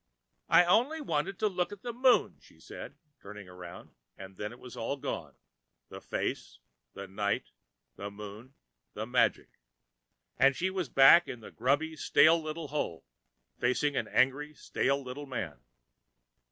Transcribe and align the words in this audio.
"I 0.49 0.65
only 0.65 0.99
wanted 0.99 1.37
to 1.37 1.47
look 1.47 1.71
at 1.71 1.83
the 1.83 1.93
Moon," 1.93 2.39
she 2.41 2.59
said, 2.59 2.97
turning 3.21 3.47
around, 3.47 3.91
and 4.17 4.35
then 4.35 4.51
it 4.51 4.57
was 4.57 4.75
all 4.75 4.97
gone 4.97 5.35
the 5.89 6.01
face, 6.01 6.57
the 6.93 7.07
night, 7.07 7.51
the 7.97 8.09
Moon, 8.09 8.55
the 8.95 9.05
magic 9.05 9.59
and 10.39 10.55
she 10.55 10.71
was 10.71 10.89
back 10.89 11.27
in 11.27 11.41
the 11.41 11.51
grubby, 11.51 11.95
stale 11.95 12.41
little 12.41 12.69
hole, 12.69 13.05
facing 13.59 13.95
an 13.95 14.07
angry, 14.07 14.55
stale 14.55 14.99
little 15.03 15.27
man. 15.27 15.59